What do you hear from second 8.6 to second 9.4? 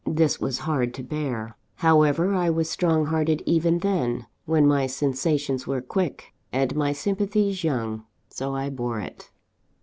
bore it.